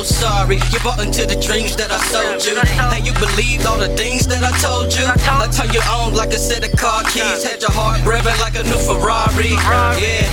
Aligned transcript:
sorry. 0.00 0.56
You 0.72 0.80
bought 0.80 1.04
into 1.04 1.26
the 1.26 1.36
dreams 1.36 1.76
that 1.76 1.92
I 1.92 2.00
sold 2.08 2.40
you. 2.48 2.56
And 2.56 3.04
you 3.04 3.12
believed 3.20 3.66
all 3.66 3.76
the 3.76 3.92
things 3.94 4.26
that 4.26 4.42
I 4.42 4.52
told 4.64 4.88
you. 4.96 5.04
I 5.04 5.48
turned 5.52 5.74
you 5.74 5.82
on 5.92 6.14
like 6.14 6.32
a 6.32 6.38
set 6.38 6.64
of 6.64 6.72
car 6.80 7.04
keys. 7.04 7.44
Had 7.44 7.60
your 7.60 7.70
heart 7.70 8.00
revving 8.00 8.40
like 8.40 8.56
a 8.56 8.64
new 8.64 8.80
Ferrari. 8.80 9.52
Yeah. 10.00 10.24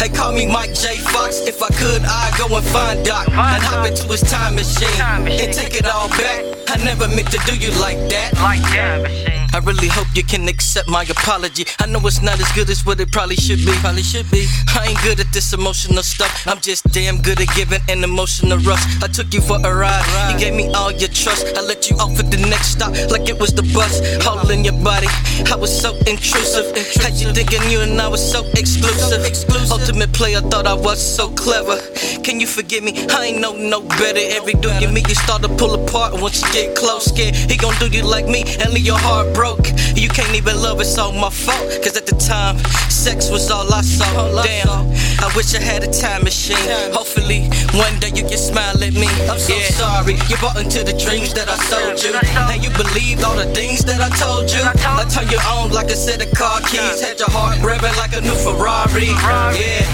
They 0.00 0.08
call 0.08 0.32
me 0.32 0.46
Mike 0.46 0.74
J. 0.74 0.96
Fox. 0.96 1.40
If 1.40 1.62
I 1.62 1.68
could, 1.68 2.02
I'd 2.02 2.34
go 2.38 2.56
and 2.56 2.64
find 2.66 3.04
Doc 3.04 3.28
and 3.28 3.62
hop 3.62 3.86
into 3.86 4.06
his 4.08 4.22
time 4.22 4.54
machine 4.54 4.88
and 5.00 5.52
take 5.52 5.74
it 5.74 5.86
all 5.86 6.08
back. 6.08 6.44
I 6.68 6.82
never 6.82 7.08
meant 7.08 7.30
to 7.32 7.38
do 7.44 7.56
you 7.56 7.70
like 7.80 7.98
that. 8.08 8.32
Like 8.34 8.62
that 8.72 9.02
machine. 9.02 9.37
I 9.52 9.58
really 9.58 9.88
hope 9.88 10.08
you 10.14 10.22
can 10.22 10.46
accept 10.48 10.88
my 10.88 11.02
apology. 11.04 11.64
I 11.80 11.86
know 11.86 12.00
it's 12.04 12.22
not 12.22 12.38
as 12.40 12.50
good 12.52 12.68
as 12.70 12.84
what 12.84 13.00
it 13.00 13.10
probably 13.10 13.36
should 13.36 13.58
be. 13.58 13.72
Probably 13.80 14.02
should 14.02 14.30
be. 14.30 14.46
I 14.76 14.88
ain't 14.88 15.02
good 15.02 15.20
at 15.20 15.32
this 15.32 15.52
emotional 15.52 16.02
stuff. 16.02 16.46
I'm 16.46 16.60
just 16.60 16.84
damn 16.92 17.20
good 17.22 17.40
at 17.40 17.48
giving 17.54 17.80
an 17.88 18.04
emotional 18.04 18.58
rush. 18.58 18.84
I 19.02 19.08
took 19.08 19.32
you 19.32 19.40
for 19.40 19.56
a 19.56 19.74
ride. 19.74 20.04
You 20.32 20.38
gave 20.38 20.54
me 20.54 20.72
all 20.74 20.92
your 20.92 21.08
trust. 21.08 21.46
I 21.56 21.62
let 21.62 21.90
you 21.90 21.96
off 21.96 22.18
at 22.18 22.30
the 22.30 22.36
next 22.36 22.72
stop 22.76 22.92
like 23.10 23.28
it 23.28 23.38
was 23.38 23.52
the 23.54 23.62
bus. 23.74 24.00
All 24.26 24.48
in 24.50 24.64
your 24.64 24.78
body. 24.84 25.08
I 25.50 25.56
was 25.56 25.72
so 25.72 25.96
intrusive. 26.06 26.76
Had 27.02 27.14
you 27.14 27.32
thinking 27.32 27.62
you 27.70 27.80
and 27.80 28.00
I 28.00 28.08
was 28.08 28.20
so 28.20 28.44
exclusive. 28.54 29.24
Ultimate 29.70 30.12
player 30.12 30.40
thought 30.40 30.66
I 30.66 30.74
was 30.74 31.00
so 31.00 31.30
clever. 31.30 31.80
Can 32.22 32.40
you 32.40 32.46
forgive 32.46 32.84
me? 32.84 33.06
I 33.08 33.26
ain't 33.26 33.40
know 33.40 33.54
no 33.56 33.80
better. 33.80 34.20
Every 34.36 34.54
dude 34.54 34.80
you 34.82 34.88
meet, 34.88 35.08
you 35.08 35.14
start 35.14 35.42
to 35.42 35.48
pull 35.48 35.74
apart. 35.74 36.20
Once 36.20 36.42
you 36.42 36.52
get 36.52 36.76
close, 36.76 37.06
scared 37.06 37.34
he 37.34 37.56
gon' 37.56 37.74
do 37.78 37.88
you 37.88 38.02
like 38.02 38.26
me 38.26 38.44
and 38.60 38.72
leave 38.72 38.84
your 38.84 38.98
heart 38.98 39.37
broke. 39.38 39.70
You 39.94 40.08
can't 40.08 40.34
even 40.34 40.60
love, 40.60 40.80
it's 40.80 40.98
all 40.98 41.12
my 41.12 41.30
fault. 41.30 41.70
Cause 41.78 41.96
at 41.96 42.06
the 42.06 42.18
time, 42.18 42.58
sex 42.90 43.30
was 43.30 43.52
all 43.52 43.72
I 43.72 43.82
saw. 43.82 44.42
Damn, 44.42 44.90
I 45.22 45.30
wish 45.36 45.54
I 45.54 45.62
had 45.62 45.84
a 45.84 45.92
time 45.94 46.24
machine. 46.24 46.58
Hopefully, 46.90 47.46
one 47.70 47.94
day 48.02 48.10
you 48.18 48.26
can 48.26 48.36
smile 48.36 48.74
at 48.82 48.94
me. 48.98 49.06
I'm 49.30 49.38
so 49.38 49.54
sorry, 49.78 50.18
you 50.26 50.36
bought 50.42 50.58
into 50.58 50.82
the 50.82 50.90
dreams 50.98 51.30
that 51.38 51.46
I 51.46 51.54
sold 51.70 52.02
you. 52.02 52.18
And 52.50 52.58
you 52.64 52.70
believed 52.74 53.22
all 53.22 53.36
the 53.36 53.46
things 53.54 53.84
that 53.86 54.00
I 54.02 54.10
told 54.18 54.50
you. 54.50 54.58
I 54.66 55.06
turned 55.06 55.30
you 55.30 55.38
on 55.54 55.70
like 55.70 55.90
a 55.94 55.96
set 55.96 56.18
of 56.18 56.34
car 56.34 56.58
keys. 56.66 56.98
Had 57.00 57.20
your 57.20 57.30
heart 57.30 57.58
revving 57.62 57.96
like 57.96 58.18
a 58.18 58.20
new 58.20 58.34
Ferrari. 58.42 59.14
Yeah. 59.54 59.86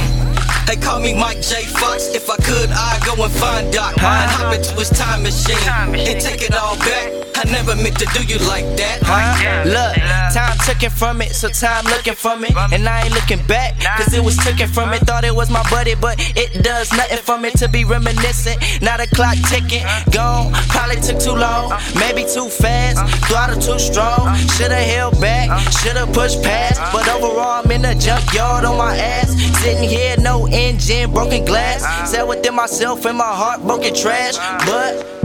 They 0.64 0.77
call 0.77 1.01
me 1.01 1.12
Mike 1.12 1.42
J. 1.42 1.69
Fox. 1.69 2.08
If 2.17 2.31
I 2.31 2.36
could, 2.36 2.70
I'd 2.73 3.05
go 3.05 3.12
and 3.23 3.33
find 3.33 3.70
Doc 3.70 3.92
and 4.01 4.31
hop 4.33 4.55
into 4.55 4.73
his 4.81 4.89
time 4.89 5.23
machine 5.23 5.69
and 5.69 6.17
take 6.19 6.41
it 6.41 6.55
all 6.56 6.79
back. 6.79 7.23
I 7.37 7.45
never 7.51 7.75
meant 7.77 7.99
to 7.99 8.07
do 8.15 8.23
you 8.25 8.39
like 8.47 8.65
that. 8.77 9.01
Huh? 9.03 9.65
Look, 9.67 9.95
time 10.33 10.57
took 10.67 10.83
it 10.83 10.93
from 10.93 11.21
it, 11.21 11.35
so 11.35 11.49
time 11.49 11.85
looking 11.85 12.15
for 12.15 12.37
me. 12.37 12.49
And 12.73 12.89
I 12.89 13.05
ain't 13.05 13.15
looking 13.15 13.45
back, 13.47 13.75
cause 13.97 14.15
it 14.15 14.23
was 14.23 14.37
taken 14.39 14.69
from 14.69 14.93
it. 14.93 15.01
Thought 15.01 15.25
it 15.25 15.35
was 15.35 15.51
my 15.51 15.63
buddy, 15.71 15.95
but 15.95 16.17
it 16.37 16.63
does 16.63 16.93
nothing 16.93 17.19
for 17.19 17.39
me 17.39 17.51
to 17.53 17.69
be 17.69 17.85
reminiscent. 17.85 18.59
Now 18.83 18.97
the 18.97 19.07
clock 19.09 19.37
ticking, 19.49 19.85
gone. 20.11 20.53
Probably 20.69 20.97
took 21.01 21.19
too 21.19 21.35
long, 21.35 21.73
maybe 21.99 22.23
too 22.23 22.49
fast. 22.49 22.99
Throttle 23.27 23.61
too 23.61 23.79
strong, 23.79 24.35
should've 24.57 24.73
held 24.73 25.21
back, 25.21 25.51
should've 25.83 26.13
pushed 26.13 26.43
past. 26.43 26.81
But 26.93 27.09
overall, 27.09 27.65
I'm 27.65 27.71
in 27.71 27.83
the 27.83 27.95
junkyard 27.95 28.65
on 28.65 28.79
my 28.79 28.97
ass. 28.97 29.33
Sitting 29.63 29.89
here, 29.89 30.17
no 30.19 30.47
engine, 30.47 31.11
broken 31.13 31.45
glass. 31.45 31.83
Sat 32.11 32.27
within 32.27 32.55
myself 32.55 33.05
and 33.05 33.19
my 33.19 33.25
heart, 33.25 33.63
broken 33.63 33.95
trash. 33.95 34.37
But 34.67 35.23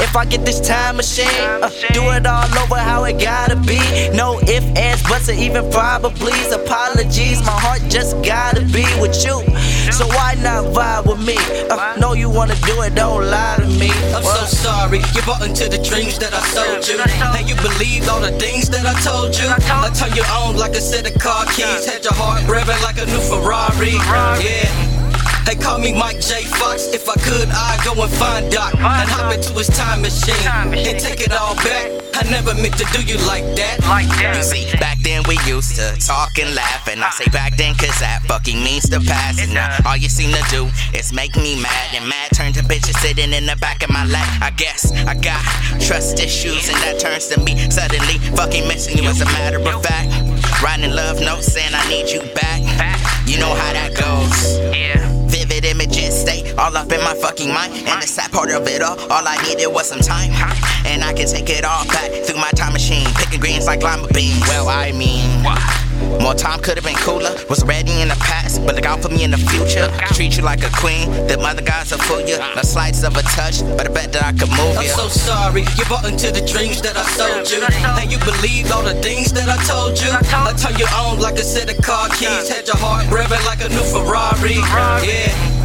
if 0.00 0.16
I 0.16 0.24
get 0.24 0.44
this 0.44 0.60
time 0.60 0.96
machine, 0.96 1.26
uh, 1.62 1.70
do 1.92 2.02
it 2.10 2.26
all 2.26 2.48
over 2.58 2.76
how 2.76 3.04
it 3.04 3.20
gotta 3.20 3.56
be. 3.56 3.80
No 4.14 4.38
ifs, 4.40 4.66
ands, 4.78 5.02
buts, 5.02 5.28
or 5.28 5.32
even 5.32 5.64
probablys. 5.70 6.52
Apologies, 6.52 7.40
my 7.42 7.58
heart 7.58 7.82
just 7.88 8.20
gotta 8.22 8.62
be 8.62 8.86
with 9.00 9.16
you. 9.24 9.42
So 9.92 10.06
why 10.08 10.34
not 10.38 10.64
vibe 10.74 11.06
with 11.06 11.24
me? 11.26 11.36
Uh, 11.70 11.96
know 11.98 12.12
you 12.12 12.30
wanna 12.30 12.56
do 12.66 12.82
it, 12.82 12.94
don't 12.94 13.24
lie 13.30 13.56
to 13.58 13.66
me. 13.66 13.90
I'm 14.14 14.22
so 14.22 14.44
sorry, 14.46 14.98
you 15.14 15.22
bought 15.22 15.42
into 15.42 15.68
the 15.68 15.78
dreams 15.78 16.18
that 16.18 16.32
I 16.34 16.40
sold 16.54 16.86
you. 16.88 16.98
And 17.36 17.48
you 17.48 17.56
believed 17.56 18.08
all 18.08 18.20
the 18.20 18.32
things 18.38 18.68
that 18.70 18.86
I 18.86 18.94
told 19.00 19.36
you. 19.38 19.48
I 19.48 19.90
turned 19.94 20.16
you 20.16 20.24
on 20.24 20.56
like 20.56 20.72
a 20.72 20.80
set 20.80 21.10
of 21.10 21.20
car 21.20 21.44
keys. 21.46 21.86
Had 21.86 22.04
your 22.04 22.14
heart 22.14 22.42
revving 22.42 22.82
like 22.82 22.98
a 22.98 23.06
new 23.06 23.20
Ferrari. 23.20 23.92
Yeah. 24.44 24.87
They 25.48 25.56
call 25.56 25.78
me 25.78 25.94
Mike 25.96 26.20
J. 26.20 26.44
Fox. 26.44 26.92
If 26.92 27.08
I 27.08 27.14
could, 27.24 27.48
I'd 27.48 27.80
go 27.80 27.96
and 27.96 28.12
find 28.20 28.52
Doc 28.52 28.74
and 28.74 29.08
hop 29.08 29.32
into 29.32 29.56
his 29.56 29.68
time 29.68 30.02
machine 30.02 30.36
and 30.44 31.00
take 31.00 31.24
it 31.24 31.32
all 31.32 31.56
back. 31.64 31.88
I 32.12 32.28
never 32.28 32.52
meant 32.52 32.76
to 32.76 32.84
do 32.92 33.00
you 33.00 33.16
like 33.24 33.48
that. 33.56 33.80
Like 33.88 34.12
that. 34.20 34.36
You 34.36 34.42
see, 34.44 34.68
back 34.76 34.98
then 35.00 35.22
we 35.26 35.40
used 35.48 35.72
to 35.80 35.96
talk 36.04 36.36
and 36.38 36.54
laugh, 36.54 36.86
and 36.86 37.00
I 37.00 37.08
say 37.16 37.24
back 37.32 37.56
then 37.56 37.74
cause 37.76 37.96
that 38.04 38.20
fucking 38.28 38.62
means 38.62 38.92
the 38.92 39.00
past. 39.00 39.40
And 39.40 39.54
now 39.54 39.72
all 39.86 39.96
you 39.96 40.10
seem 40.10 40.36
to 40.36 40.44
do 40.52 40.68
is 40.92 41.14
make 41.14 41.34
me 41.34 41.56
mad, 41.56 41.96
and 41.96 42.06
mad 42.06 42.28
turns 42.36 42.60
to 42.60 42.62
bitches 42.62 43.00
sitting 43.00 43.32
in 43.32 43.46
the 43.46 43.56
back 43.56 43.82
of 43.82 43.88
my 43.88 44.04
lap. 44.04 44.28
I 44.42 44.50
guess 44.50 44.92
I 45.08 45.14
got 45.14 45.40
trust 45.80 46.20
issues, 46.20 46.68
and 46.68 46.76
that 46.84 47.00
turns 47.00 47.24
to 47.32 47.40
me 47.40 47.56
suddenly 47.72 48.20
fucking 48.36 48.68
missing 48.68 48.98
you 48.98 49.08
as 49.08 49.22
a 49.22 49.28
matter 49.32 49.64
of 49.64 49.80
fact. 49.80 50.12
Writing 50.60 50.92
love 50.92 51.24
notes 51.24 51.48
saying 51.48 51.72
I 51.72 51.88
need 51.88 52.12
you 52.12 52.20
back. 52.36 52.60
You 53.24 53.38
know 53.38 53.54
how 53.54 53.72
that 53.72 53.96
goes. 53.96 54.37
Up 56.78 56.92
in 56.92 57.02
my 57.02 57.14
fucking 57.14 57.52
mind. 57.52 57.74
And 57.74 58.02
the 58.02 58.06
sad 58.06 58.30
part 58.30 58.50
of 58.50 58.66
it 58.68 58.82
all, 58.82 58.98
all 59.10 59.26
I 59.26 59.36
needed 59.42 59.66
was 59.66 59.88
some 59.88 60.00
time. 60.00 60.30
And 60.86 61.02
I 61.02 61.12
can 61.12 61.26
take 61.26 61.50
it 61.50 61.64
all 61.64 61.84
back 61.88 62.10
through 62.24 62.38
my 62.38 62.50
time 62.54 62.72
machine. 62.72 63.06
Picking 63.18 63.40
greens 63.40 63.66
like 63.66 63.82
lima 63.82 64.06
beans. 64.14 64.40
Well, 64.46 64.68
I 64.68 64.92
mean, 64.92 65.42
more 66.22 66.34
time 66.34 66.60
could 66.60 66.76
have 66.78 66.86
been 66.86 67.00
cooler. 67.02 67.34
Was 67.50 67.64
ready 67.64 68.00
in 68.00 68.08
the 68.08 68.20
past, 68.22 68.64
but 68.64 68.76
look 68.76 68.86
out 68.86 69.02
for 69.02 69.08
me 69.08 69.24
in 69.24 69.32
the 69.32 69.42
future. 69.50 69.90
Treat 70.14 70.36
you 70.36 70.44
like 70.44 70.62
a 70.62 70.70
queen. 70.70 71.10
Them 71.26 71.40
other 71.42 71.62
guys 71.62 71.90
will 71.90 71.98
fool 71.98 72.22
you. 72.22 72.38
No 72.54 72.62
slides 72.62 73.02
of 73.02 73.16
a 73.16 73.22
touch, 73.34 73.60
but 73.76 73.90
I 73.90 73.92
bet 73.92 74.12
that 74.12 74.22
I 74.22 74.32
could 74.32 74.50
move 74.54 74.78
you. 74.78 74.94
I'm 74.94 75.02
so 75.02 75.08
sorry, 75.08 75.62
you 75.76 75.84
bought 75.90 76.06
into 76.06 76.30
the 76.30 76.46
dreams 76.46 76.80
that 76.82 76.96
I 76.96 77.02
sold 77.18 77.50
you. 77.50 77.58
And 77.98 78.10
you 78.10 78.18
believed 78.22 78.70
all 78.70 78.84
the 78.84 78.94
things 79.02 79.32
that 79.32 79.48
I 79.50 79.58
told 79.66 79.98
you. 79.98 80.10
I 80.14 80.54
turned 80.54 80.78
you 80.78 80.86
on 80.94 81.18
like 81.18 81.38
a 81.42 81.44
set 81.44 81.66
of 81.74 81.82
car 81.82 82.08
keys. 82.10 82.48
Had 82.48 82.68
your 82.68 82.78
heart 82.78 83.06
revving 83.10 83.44
like 83.50 83.60
a 83.66 83.68
new 83.68 83.82
Ferrari. 83.90 84.62
Yeah. 85.02 85.57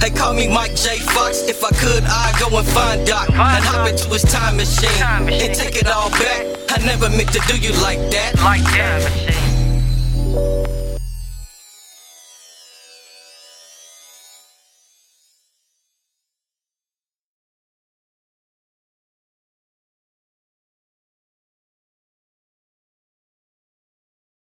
They 0.00 0.10
call 0.10 0.32
me 0.32 0.48
Mike 0.48 0.74
J. 0.74 0.96
Fox. 0.98 1.42
If 1.42 1.62
I 1.62 1.68
could, 1.70 2.04
I'd 2.04 2.34
go 2.40 2.56
and 2.56 2.66
find 2.68 3.06
Doc 3.06 3.28
and 3.28 3.64
hop 3.64 3.86
into 3.86 4.08
his 4.08 4.22
time 4.22 4.56
machine 4.56 4.90
and 5.02 5.54
take 5.54 5.76
it 5.76 5.86
all 5.88 6.08
back. 6.10 6.46
I 6.70 6.84
never 6.84 7.10
meant 7.10 7.32
to 7.34 7.40
do 7.46 7.58
you 7.58 7.72
like 7.82 7.98
that. 8.10 8.32
Like 8.42 8.62
that 8.72 9.02
machine. 9.04 10.79